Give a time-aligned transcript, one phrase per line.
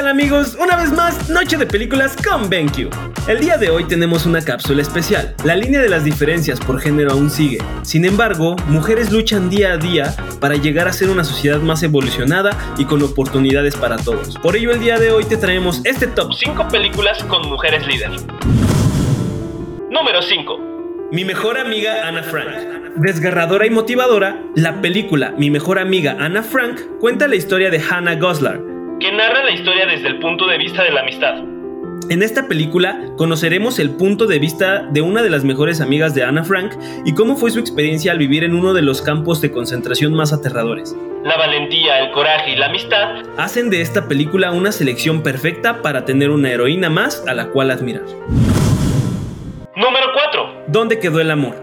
[0.00, 0.56] amigos?
[0.58, 2.88] Una vez más, Noche de Películas con BenQ.
[3.28, 5.34] El día de hoy tenemos una cápsula especial.
[5.44, 7.58] La línea de las diferencias por género aún sigue.
[7.82, 12.56] Sin embargo, mujeres luchan día a día para llegar a ser una sociedad más evolucionada
[12.78, 14.38] y con oportunidades para todos.
[14.38, 18.10] Por ello el día de hoy te traemos este top 5 películas con mujeres líder.
[19.90, 21.08] Número 5.
[21.12, 22.48] Mi mejor amiga Anna Frank.
[22.96, 28.16] Desgarradora y motivadora, la película Mi mejor amiga Anna Frank cuenta la historia de Hannah
[28.16, 28.60] Goslar,
[29.02, 31.34] que narra la historia desde el punto de vista de la amistad.
[32.08, 36.22] En esta película conoceremos el punto de vista de una de las mejores amigas de
[36.22, 36.72] Anna Frank
[37.04, 40.32] y cómo fue su experiencia al vivir en uno de los campos de concentración más
[40.32, 40.96] aterradores.
[41.24, 46.04] La valentía, el coraje y la amistad hacen de esta película una selección perfecta para
[46.04, 48.04] tener una heroína más a la cual admirar.
[49.74, 50.64] Número 4.
[50.68, 51.61] ¿Dónde quedó el amor?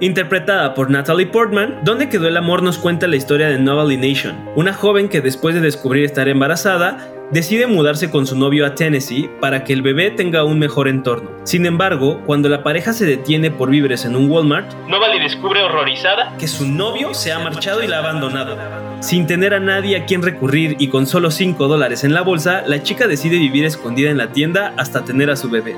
[0.00, 4.34] Interpretada por Natalie Portman, Donde quedó el amor nos cuenta la historia de Novaly Nation,
[4.56, 9.28] una joven que después de descubrir estar embarazada, decide mudarse con su novio a Tennessee
[9.42, 11.30] para que el bebé tenga un mejor entorno.
[11.44, 16.34] Sin embargo, cuando la pareja se detiene por víveres en un Walmart, Novaly descubre horrorizada
[16.38, 18.56] que su novio se ha marchado y la ha abandonado.
[19.00, 22.62] Sin tener a nadie a quien recurrir y con solo 5 dólares en la bolsa,
[22.66, 25.76] la chica decide vivir escondida en la tienda hasta tener a su bebé.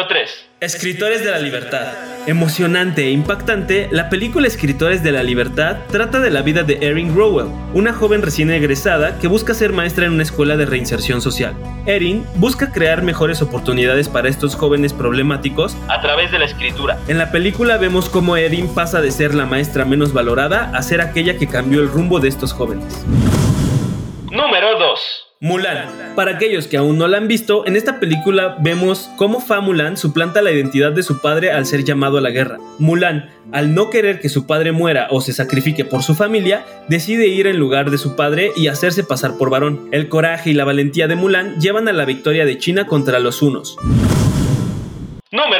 [0.00, 0.48] Número 3.
[0.60, 1.88] Escritores de la Libertad.
[2.26, 7.14] Emocionante e impactante, la película Escritores de la Libertad trata de la vida de Erin
[7.14, 11.54] Rowell, una joven recién egresada que busca ser maestra en una escuela de reinserción social.
[11.84, 16.98] Erin busca crear mejores oportunidades para estos jóvenes problemáticos a través de la escritura.
[17.06, 21.02] En la película vemos cómo Erin pasa de ser la maestra menos valorada a ser
[21.02, 23.04] aquella que cambió el rumbo de estos jóvenes.
[24.30, 25.29] Número 2.
[25.42, 26.14] Mulan.
[26.16, 29.96] Para aquellos que aún no la han visto, en esta película vemos cómo Fa Mulan
[29.96, 32.58] suplanta la identidad de su padre al ser llamado a la guerra.
[32.78, 37.26] Mulan, al no querer que su padre muera o se sacrifique por su familia, decide
[37.28, 39.88] ir en lugar de su padre y hacerse pasar por varón.
[39.92, 43.40] El coraje y la valentía de Mulan llevan a la victoria de China contra los
[43.40, 43.78] hunos.
[45.32, 45.59] Número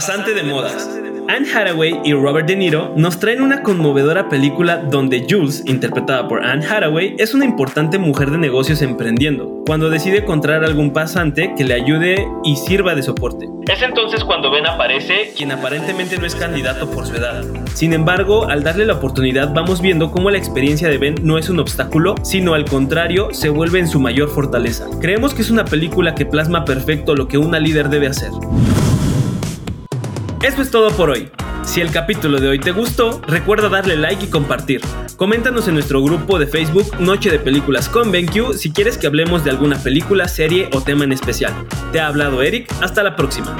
[0.00, 0.88] Pasante de modas.
[1.28, 6.42] Anne Hathaway y Robert De Niro nos traen una conmovedora película donde Jules, interpretada por
[6.42, 11.64] Anne Hathaway, es una importante mujer de negocios emprendiendo, cuando decide encontrar algún pasante que
[11.64, 13.46] le ayude y sirva de soporte.
[13.68, 17.44] Es entonces cuando Ben aparece, quien aparentemente no es candidato por su edad.
[17.74, 21.50] Sin embargo, al darle la oportunidad vamos viendo cómo la experiencia de Ben no es
[21.50, 24.86] un obstáculo, sino al contrario, se vuelve en su mayor fortaleza.
[24.98, 28.30] Creemos que es una película que plasma perfecto lo que una líder debe hacer.
[30.42, 31.28] Eso es todo por hoy.
[31.64, 34.80] Si el capítulo de hoy te gustó, recuerda darle like y compartir.
[35.18, 39.44] Coméntanos en nuestro grupo de Facebook Noche de Películas con BenQ si quieres que hablemos
[39.44, 41.52] de alguna película, serie o tema en especial.
[41.92, 43.54] Te ha hablado Eric, hasta la próxima.